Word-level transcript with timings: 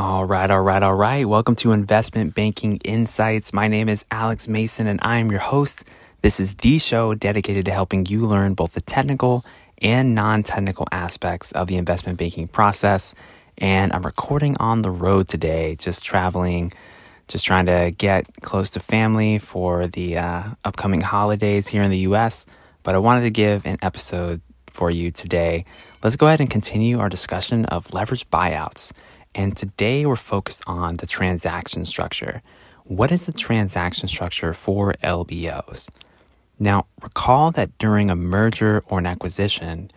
All 0.00 0.24
right, 0.24 0.50
all 0.50 0.62
right, 0.62 0.82
all 0.82 0.94
right. 0.94 1.28
Welcome 1.28 1.56
to 1.56 1.72
Investment 1.72 2.34
Banking 2.34 2.78
Insights. 2.84 3.52
My 3.52 3.68
name 3.68 3.86
is 3.90 4.06
Alex 4.10 4.48
Mason 4.48 4.86
and 4.86 4.98
I 5.02 5.18
am 5.18 5.30
your 5.30 5.40
host. 5.40 5.86
This 6.22 6.40
is 6.40 6.54
the 6.54 6.78
show 6.78 7.12
dedicated 7.12 7.66
to 7.66 7.70
helping 7.70 8.06
you 8.06 8.26
learn 8.26 8.54
both 8.54 8.72
the 8.72 8.80
technical 8.80 9.44
and 9.76 10.14
non 10.14 10.42
technical 10.42 10.88
aspects 10.90 11.52
of 11.52 11.66
the 11.66 11.76
investment 11.76 12.18
banking 12.18 12.48
process. 12.48 13.14
And 13.58 13.92
I'm 13.92 14.00
recording 14.00 14.56
on 14.56 14.80
the 14.80 14.90
road 14.90 15.28
today, 15.28 15.76
just 15.76 16.02
traveling, 16.02 16.72
just 17.28 17.44
trying 17.44 17.66
to 17.66 17.90
get 17.90 18.26
close 18.40 18.70
to 18.70 18.80
family 18.80 19.36
for 19.36 19.86
the 19.86 20.16
uh, 20.16 20.44
upcoming 20.64 21.02
holidays 21.02 21.68
here 21.68 21.82
in 21.82 21.90
the 21.90 22.08
US. 22.08 22.46
But 22.84 22.94
I 22.94 22.98
wanted 22.98 23.24
to 23.24 23.30
give 23.30 23.66
an 23.66 23.76
episode 23.82 24.40
for 24.66 24.90
you 24.90 25.10
today. 25.10 25.66
Let's 26.02 26.16
go 26.16 26.26
ahead 26.26 26.40
and 26.40 26.48
continue 26.48 27.00
our 27.00 27.10
discussion 27.10 27.66
of 27.66 27.92
leverage 27.92 28.26
buyouts. 28.30 28.94
And 29.34 29.56
today 29.56 30.06
we're 30.06 30.16
focused 30.16 30.62
on 30.66 30.96
the 30.96 31.06
transaction 31.06 31.84
structure. 31.84 32.42
What 32.84 33.12
is 33.12 33.26
the 33.26 33.32
transaction 33.32 34.08
structure 34.08 34.52
for 34.52 34.94
LBOs? 35.04 35.88
Now, 36.58 36.86
recall 37.00 37.52
that 37.52 37.78
during 37.78 38.10
a 38.10 38.16
merger 38.16 38.82
or 38.88 38.98
an 38.98 39.06
acquisition, 39.06 39.90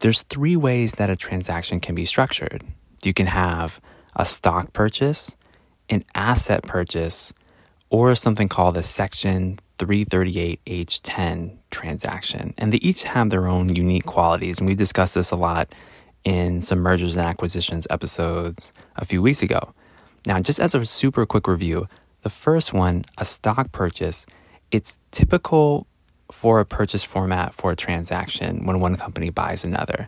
there's 0.00 0.22
three 0.22 0.56
ways 0.56 0.94
that 0.94 1.10
a 1.10 1.16
transaction 1.16 1.78
can 1.78 1.94
be 1.94 2.06
structured. 2.06 2.64
You 3.04 3.12
can 3.12 3.26
have 3.26 3.80
a 4.16 4.24
stock 4.24 4.72
purchase, 4.72 5.36
an 5.90 6.04
asset 6.14 6.62
purchase, 6.62 7.32
or 7.90 8.14
something 8.14 8.48
called 8.48 8.76
a 8.76 8.82
Section 8.82 9.58
338H10 9.78 11.56
transaction. 11.70 12.54
And 12.56 12.72
they 12.72 12.78
each 12.78 13.04
have 13.04 13.30
their 13.30 13.46
own 13.46 13.74
unique 13.74 14.06
qualities. 14.06 14.58
And 14.58 14.68
we 14.68 14.74
discussed 14.74 15.14
this 15.14 15.30
a 15.30 15.36
lot 15.36 15.74
in 16.24 16.60
some 16.60 16.80
mergers 16.80 17.16
and 17.16 17.26
acquisitions 17.26 17.86
episodes 17.90 18.72
a 18.96 19.04
few 19.04 19.22
weeks 19.22 19.42
ago. 19.42 19.74
Now, 20.26 20.38
just 20.38 20.60
as 20.60 20.74
a 20.74 20.84
super 20.84 21.24
quick 21.26 21.48
review, 21.48 21.88
the 22.22 22.30
first 22.30 22.74
one, 22.74 23.04
a 23.16 23.24
stock 23.24 23.72
purchase, 23.72 24.26
it's 24.70 24.98
typical 25.10 25.86
for 26.30 26.60
a 26.60 26.66
purchase 26.66 27.02
format 27.02 27.54
for 27.54 27.72
a 27.72 27.76
transaction 27.76 28.66
when 28.66 28.80
one 28.80 28.96
company 28.96 29.30
buys 29.30 29.64
another. 29.64 30.06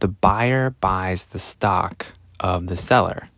The 0.00 0.08
buyer 0.08 0.70
buys 0.70 1.26
the 1.26 1.38
stock 1.38 2.06
of 2.40 2.66
the 2.68 2.76
seller. 2.76 3.28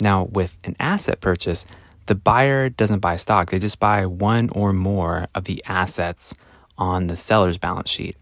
Now, 0.00 0.24
with 0.24 0.58
an 0.64 0.76
asset 0.78 1.20
purchase, 1.20 1.66
the 2.06 2.14
buyer 2.14 2.68
doesn't 2.68 2.98
buy 2.98 3.16
stock, 3.16 3.50
they 3.50 3.58
just 3.58 3.80
buy 3.80 4.04
one 4.04 4.50
or 4.50 4.72
more 4.72 5.28
of 5.34 5.44
the 5.44 5.64
assets 5.66 6.34
on 6.76 7.06
the 7.06 7.16
seller's 7.16 7.56
balance 7.56 7.88
sheet. 7.90 8.16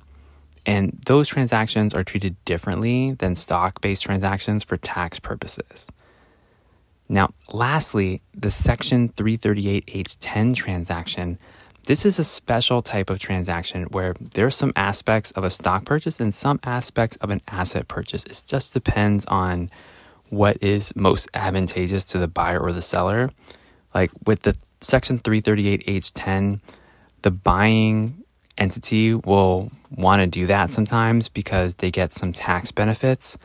And 0.65 0.99
those 1.07 1.29
transactions 1.29 1.93
are 1.95 2.05
treated 2.05 2.37
differently 2.45 3.13
than 3.13 3.35
stock 3.35 3.81
based 3.81 4.05
transactions 4.05 4.63
for 4.63 4.77
tax 4.77 5.19
purposes. 5.19 5.91
Now, 7.09 7.35
lastly, 7.53 8.23
the 8.33 8.51
Section 8.51 9.11
338H10 9.11 10.55
transaction. 10.55 11.39
This 11.85 12.07
is 12.07 12.19
a 12.19 12.25
special 12.25 12.81
type 12.81 13.11
of 13.11 13.19
transaction 13.19 13.85
where 13.91 14.15
there 14.15 14.47
are 14.47 14.51
some 14.51 14.73
aspects 14.77 15.33
of 15.33 15.43
a 15.43 15.51
stock 15.51 15.85
purchase 15.85 16.21
and 16.21 16.33
some 16.33 16.61
aspects 16.63 17.17
of 17.17 17.31
an 17.31 17.41
asset 17.49 17.89
purchase. 17.89 18.25
It 18.25 18.45
just 18.49 18.73
depends 18.73 19.27
on 19.27 19.71
what 20.31 20.57
is 20.63 20.95
most 20.97 21.29
advantageous 21.35 22.05
to 22.07 22.19
the 22.19 22.29
buyer 22.29 22.61
or 22.61 22.73
the 22.73 22.81
seller. 22.81 23.31
Like 23.95 24.13
with 24.25 24.43
the 24.43 24.57
Section 24.81 25.19
338H10, 25.19 26.61
the 27.23 27.31
buying 27.31 28.22
entity 28.59 29.15
will 29.15 29.71
want 29.91 30.21
to 30.21 30.27
do 30.27 30.47
that 30.47 30.71
sometimes 30.71 31.29
because 31.29 31.77
they 31.77 31.91
get 31.91 32.13
some 32.13 32.33
tax 32.33 32.73
benefits. 32.73 33.39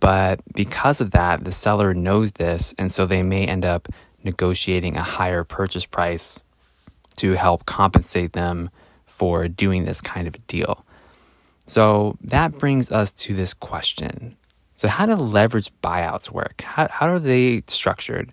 But 0.00 0.40
because 0.54 1.00
of 1.00 1.10
that, 1.10 1.44
the 1.44 1.52
seller 1.52 1.92
knows 1.92 2.32
this, 2.32 2.74
and 2.78 2.90
so 2.90 3.04
they 3.04 3.22
may 3.22 3.46
end 3.46 3.66
up 3.66 3.88
negotiating 4.24 4.96
a 4.96 5.02
higher 5.02 5.44
purchase 5.44 5.84
price 5.84 6.42
to 7.16 7.32
help 7.32 7.66
compensate 7.66 8.32
them 8.32 8.70
for 9.06 9.46
doing 9.48 9.84
this 9.84 10.00
kind 10.00 10.26
of 10.26 10.34
a 10.34 10.38
deal. 10.38 10.84
So 11.66 12.16
that 12.22 12.58
brings 12.58 12.90
us 12.90 13.12
to 13.12 13.34
this 13.34 13.52
question. 13.52 14.34
So, 14.74 14.88
how 14.88 15.04
do 15.04 15.14
leverage 15.14 15.70
buyouts 15.82 16.30
work? 16.30 16.62
How, 16.62 16.88
how 16.90 17.12
are 17.12 17.18
they 17.18 17.62
structured? 17.66 18.32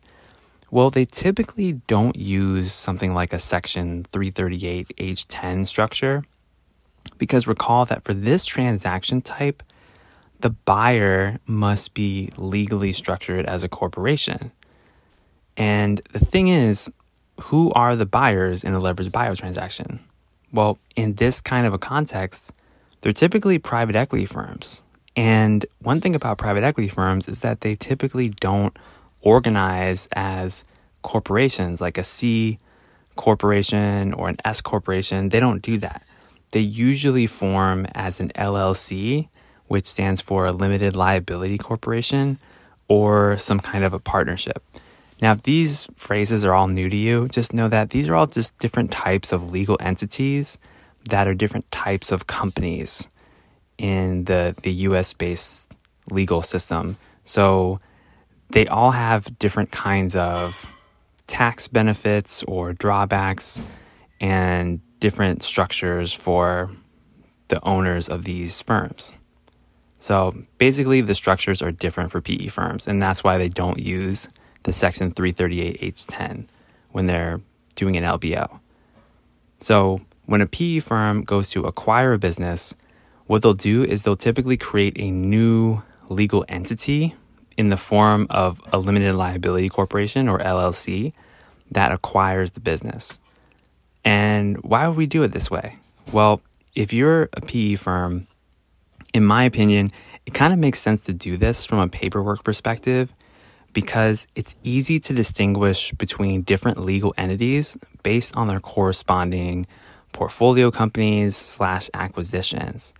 Well, 0.70 0.90
they 0.90 1.06
typically 1.06 1.74
don't 1.88 2.18
use 2.18 2.74
something 2.74 3.14
like 3.14 3.32
a 3.32 3.40
Section 3.40 4.06
338H10 4.12 5.66
structure 5.66 6.26
because 7.18 7.48
recall 7.48 7.86
that 7.86 8.04
for 8.04 8.14
this 8.14 8.46
transaction 8.46 9.22
type, 9.22 9.64
the 10.42 10.50
buyer 10.50 11.40
must 11.46 11.94
be 11.94 12.32
legally 12.38 12.92
structured 12.92 13.46
as 13.46 13.64
a 13.64 13.70
corporation. 13.70 14.52
And 15.56 16.02
the 16.12 16.20
thing 16.20 16.50
is, 16.50 16.92
who 17.42 17.72
are 17.72 17.96
the 17.96 18.06
buyers 18.06 18.64
in 18.64 18.74
a 18.74 18.82
leveraged 18.82 19.12
buyout 19.12 19.38
transaction? 19.38 20.02
Well, 20.52 20.78
in 20.96 21.16
this 21.16 21.42
kind 21.42 21.66
of 21.66 21.74
a 21.74 21.80
context, 21.80 22.52
they're 23.02 23.14
typically 23.14 23.58
private 23.58 23.96
equity 23.96 24.26
firms. 24.26 24.84
And 25.16 25.66
one 25.82 26.02
thing 26.02 26.16
about 26.16 26.38
private 26.38 26.64
equity 26.64 26.90
firms 26.90 27.28
is 27.28 27.42
that 27.42 27.62
they 27.62 27.76
typically 27.76 28.30
don't 28.30 28.78
organize 29.28 30.08
as 30.14 30.64
corporations 31.02 31.82
like 31.82 31.98
a 31.98 32.04
C 32.04 32.60
corporation 33.18 34.14
or 34.14 34.30
an 34.30 34.38
S 34.46 34.62
corporation. 34.62 35.30
They 35.30 35.42
don't 35.42 35.62
do 35.62 35.78
that. 35.80 36.04
They 36.52 36.62
usually 36.62 37.28
form 37.28 37.88
as 37.94 38.22
an 38.22 38.30
LLC, 38.36 39.28
which 39.68 39.86
stands 39.86 40.22
for 40.22 40.46
a 40.46 40.54
limited 40.54 40.96
liability 40.96 41.58
corporation 41.58 42.40
or 42.88 43.38
some 43.38 43.60
kind 43.60 43.84
of 43.84 43.92
a 43.94 44.00
partnership. 44.00 44.64
Now, 45.22 45.34
if 45.34 45.44
these 45.44 45.90
phrases 45.96 46.46
are 46.46 46.54
all 46.54 46.70
new 46.70 46.90
to 46.90 46.96
you, 46.96 47.28
just 47.28 47.54
know 47.54 47.68
that 47.68 47.90
these 47.90 48.08
are 48.08 48.16
all 48.16 48.28
just 48.28 48.58
different 48.60 48.92
types 48.92 49.34
of 49.34 49.52
legal 49.52 49.78
entities 49.82 50.58
that 51.10 51.28
are 51.28 51.34
different 51.34 51.70
types 51.70 52.14
of 52.14 52.28
companies 52.28 53.10
in 53.78 54.24
the, 54.24 54.56
the 54.62 54.72
US 54.88 55.12
based 55.12 55.74
legal 56.10 56.42
system. 56.42 56.96
So 57.26 57.82
they 58.50 58.68
all 58.68 58.92
have 58.92 59.38
different 59.40 59.72
kinds 59.72 60.16
of 60.16 60.72
tax 61.28 61.68
benefits 61.68 62.44
or 62.44 62.74
drawbacks 62.74 63.62
and 64.20 64.80
different 65.00 65.44
structures 65.44 66.14
for 66.14 66.72
the 67.50 67.64
owners 67.64 68.10
of 68.10 68.24
these 68.24 68.62
firms. 68.62 69.14
So 70.00 70.36
basically, 70.58 71.02
the 71.02 71.16
structures 71.16 71.62
are 71.62 71.72
different 71.72 72.12
for 72.12 72.22
PE 72.22 72.48
firms, 72.48 72.88
and 72.88 73.02
that's 73.02 73.24
why 73.24 73.38
they 73.38 73.50
don't 73.50 73.80
use 73.80 74.30
the 74.64 74.74
Section 74.74 75.12
338H10 75.12 76.46
when 76.92 77.08
they're 77.08 77.42
doing 77.76 77.96
an 77.96 78.04
LBO. 78.04 78.60
So 79.60 80.02
when 80.26 80.42
a 80.42 80.48
PE 80.48 80.80
firm 80.80 81.24
goes 81.24 81.50
to 81.52 81.64
acquire 81.64 82.14
a 82.14 82.20
business, 82.20 82.76
what 83.26 83.42
they'll 83.42 83.54
do 83.54 83.84
is 83.84 84.04
they'll 84.04 84.16
typically 84.16 84.58
create 84.58 84.98
a 84.98 85.10
new 85.10 85.82
legal 86.10 86.46
entity 86.48 87.16
in 87.58 87.70
the 87.70 87.78
form 87.78 88.28
of 88.30 88.62
a 88.72 88.78
limited 88.78 89.16
liability 89.16 89.68
corporation 89.68 90.30
or 90.30 90.40
LLC 90.40 91.14
that 91.72 91.92
acquires 91.92 92.52
the 92.52 92.60
business. 92.60 93.20
And 94.06 94.58
why 94.64 94.88
would 94.88 94.96
we 94.96 95.08
do 95.08 95.24
it 95.24 95.32
this 95.32 95.52
way? 95.52 95.76
Well, 96.12 96.42
if 96.76 96.94
you're 96.94 97.30
a 97.34 97.42
PE 97.42 97.76
firm, 97.76 98.28
in 99.14 99.26
my 99.26 99.44
opinion, 99.44 99.92
it 100.26 100.34
kind 100.34 100.54
of 100.54 100.60
makes 100.60 100.80
sense 100.80 101.06
to 101.06 101.14
do 101.14 101.38
this 101.38 101.66
from 101.66 101.80
a 101.80 101.88
paperwork 101.88 102.44
perspective 102.44 103.14
because 103.74 104.28
it's 104.36 104.56
easy 104.64 105.00
to 105.00 105.14
distinguish 105.14 105.92
between 105.94 106.42
different 106.42 106.80
legal 106.80 107.14
entities 107.18 107.78
based 108.04 108.36
on 108.38 108.48
their 108.48 108.60
corresponding 108.60 109.66
portfolio 110.14 110.72
companies 110.72 111.36
slash 111.36 111.90
acquisitions. 111.94 112.94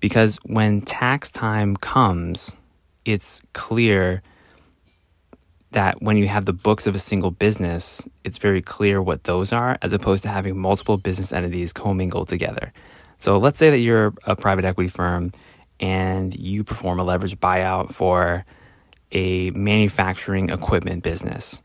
Because 0.00 0.38
when 0.44 0.80
tax 0.80 1.30
time 1.30 1.76
comes, 1.76 2.56
it's 3.04 3.42
clear 3.52 4.22
that 5.72 6.02
when 6.02 6.16
you 6.16 6.28
have 6.28 6.46
the 6.46 6.52
books 6.52 6.86
of 6.86 6.94
a 6.94 6.98
single 6.98 7.30
business, 7.30 8.06
it's 8.24 8.38
very 8.38 8.62
clear 8.62 9.00
what 9.02 9.24
those 9.24 9.52
are 9.52 9.78
as 9.82 9.92
opposed 9.92 10.22
to 10.22 10.28
having 10.28 10.58
multiple 10.58 10.98
business 10.98 11.32
entities 11.32 11.72
commingled 11.72 12.28
together. 12.28 12.72
So 13.18 13.38
let's 13.38 13.58
say 13.58 13.70
that 13.70 13.78
you're 13.78 14.12
a 14.24 14.36
private 14.36 14.64
equity 14.64 14.88
firm 14.88 15.32
and 15.80 16.34
you 16.36 16.62
perform 16.62 17.00
a 17.00 17.04
leverage 17.04 17.38
buyout 17.40 17.92
for 17.92 18.44
a 19.12 19.50
manufacturing 19.50 20.50
equipment 20.50 21.02
business. 21.02 21.62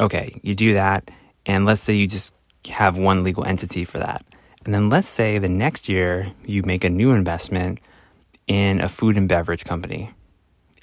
Okay, 0.00 0.40
you 0.42 0.54
do 0.54 0.74
that, 0.74 1.10
and 1.46 1.64
let's 1.64 1.80
say 1.80 1.94
you 1.94 2.06
just 2.06 2.34
have 2.68 2.98
one 2.98 3.24
legal 3.24 3.44
entity 3.44 3.84
for 3.84 3.98
that. 3.98 4.24
And 4.64 4.74
then 4.74 4.90
let's 4.90 5.08
say 5.08 5.38
the 5.38 5.48
next 5.48 5.88
year 5.88 6.32
you 6.44 6.62
make 6.62 6.84
a 6.84 6.90
new 6.90 7.12
investment 7.12 7.80
in 8.46 8.80
a 8.80 8.88
food 8.88 9.16
and 9.16 9.28
beverage 9.28 9.64
company 9.64 10.10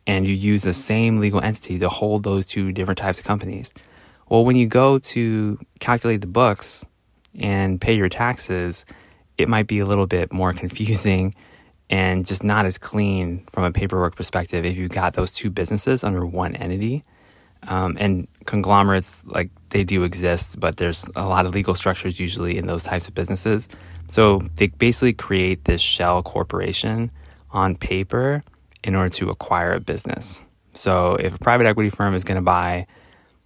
and 0.08 0.28
you 0.28 0.34
use 0.34 0.64
the 0.64 0.74
same 0.74 1.18
legal 1.18 1.42
entity 1.42 1.80
to 1.80 1.90
hold 1.90 2.24
those 2.24 2.46
two 2.46 2.72
different 2.72 2.98
types 2.98 3.20
of 3.20 3.26
companies. 3.26 3.74
Well, 4.30 4.46
when 4.46 4.56
you 4.56 4.68
go 4.68 5.00
to 5.00 5.60
calculate 5.80 6.22
the 6.22 6.28
books 6.28 6.86
and 7.40 7.80
pay 7.80 7.96
your 7.96 8.10
taxes, 8.10 8.86
it 9.38 9.50
might 9.50 9.68
be 9.68 9.80
a 9.80 9.86
little 9.86 10.08
bit 10.08 10.32
more 10.32 10.54
confusing 10.64 11.34
and 11.90 12.26
just 12.26 12.44
not 12.44 12.66
as 12.66 12.78
clean 12.78 13.46
from 13.52 13.64
a 13.64 13.72
paperwork 13.72 14.16
perspective 14.16 14.66
if 14.66 14.76
you 14.76 14.88
got 14.88 15.14
those 15.14 15.32
two 15.32 15.50
businesses 15.50 16.04
under 16.04 16.26
one 16.26 16.56
entity. 16.56 17.04
Um, 17.68 17.98
and 18.00 18.28
conglomerates, 18.46 19.26
like 19.26 19.50
they 19.70 19.84
do 19.84 20.04
exist, 20.04 20.60
but 20.60 20.78
there's 20.78 21.10
a 21.16 21.26
lot 21.26 21.48
of 21.48 21.56
legal 21.56 21.74
structures 21.74 22.20
usually 22.20 22.58
in 22.58 22.68
those 22.68 22.84
types 22.84 23.08
of 23.08 23.16
businesses. 23.16 23.70
So 24.08 24.40
they 24.56 24.68
basically 24.68 25.14
create 25.14 25.66
this 25.66 25.82
shell 25.82 26.22
corporation 26.22 27.10
on 27.52 27.76
paper 27.76 28.44
in 28.86 28.96
order 28.96 29.10
to 29.10 29.30
acquire 29.30 29.74
a 29.74 29.80
business. 29.80 30.42
So 30.74 31.16
if 31.16 31.36
a 31.36 31.40
private 31.40 31.66
equity 31.66 31.90
firm 31.90 32.14
is 32.14 32.24
going 32.24 32.36
to 32.36 32.44
buy 32.44 32.86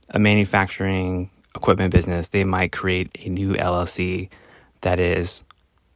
a 0.09 0.19
manufacturing 0.19 1.31
equipment 1.55 1.93
business, 1.93 2.27
they 2.27 2.43
might 2.43 2.71
create 2.71 3.09
a 3.25 3.29
new 3.29 3.53
LLC 3.53 4.29
that 4.81 4.99
is 4.99 5.43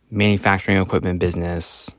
manufacturing 0.09 0.81
equipment 0.81 1.19
business 1.19 1.93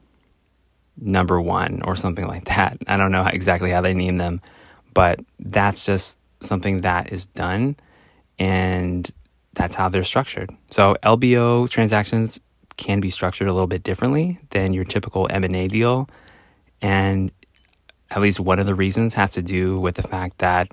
number 0.96 1.40
one 1.40 1.82
or 1.82 1.96
something 1.96 2.26
like 2.26 2.46
that. 2.46 2.78
I 2.88 2.96
don't 2.96 3.12
know 3.12 3.26
exactly 3.26 3.70
how 3.70 3.82
they 3.82 3.94
name 3.94 4.16
them, 4.16 4.40
but 4.94 5.20
that's 5.38 5.84
just 5.84 6.20
something 6.40 6.78
that 6.78 7.12
is 7.12 7.26
done 7.26 7.76
and 8.38 9.10
that's 9.52 9.74
how 9.74 9.88
they're 9.88 10.02
structured. 10.02 10.50
So 10.70 10.96
LBO 11.02 11.68
transactions 11.68 12.40
can 12.76 13.00
be 13.00 13.10
structured 13.10 13.48
a 13.48 13.52
little 13.52 13.66
bit 13.66 13.82
differently 13.82 14.38
than 14.50 14.72
your 14.72 14.84
typical 14.84 15.28
M&A 15.30 15.68
deal 15.68 16.08
and 16.84 17.32
at 18.10 18.20
least 18.20 18.38
one 18.38 18.58
of 18.58 18.66
the 18.66 18.74
reasons 18.74 19.14
has 19.14 19.32
to 19.32 19.42
do 19.42 19.80
with 19.80 19.94
the 19.94 20.02
fact 20.02 20.38
that 20.38 20.72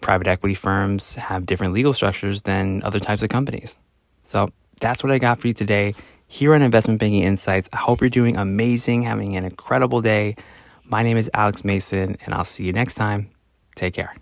private 0.00 0.26
equity 0.26 0.54
firms 0.54 1.14
have 1.16 1.44
different 1.44 1.74
legal 1.74 1.92
structures 1.92 2.42
than 2.42 2.82
other 2.82 2.98
types 2.98 3.22
of 3.22 3.28
companies. 3.28 3.76
So 4.22 4.48
that's 4.80 5.04
what 5.04 5.12
I 5.12 5.18
got 5.18 5.40
for 5.40 5.48
you 5.48 5.52
today 5.52 5.94
here 6.26 6.54
on 6.54 6.62
Investment 6.62 6.98
Banking 6.98 7.22
Insights. 7.22 7.68
I 7.70 7.76
hope 7.76 8.00
you're 8.00 8.08
doing 8.08 8.38
amazing, 8.38 9.02
having 9.02 9.36
an 9.36 9.44
incredible 9.44 10.00
day. 10.00 10.36
My 10.84 11.02
name 11.02 11.18
is 11.18 11.30
Alex 11.34 11.64
Mason, 11.64 12.16
and 12.24 12.34
I'll 12.34 12.44
see 12.44 12.64
you 12.64 12.72
next 12.72 12.94
time. 12.94 13.28
Take 13.74 13.92
care. 13.92 14.21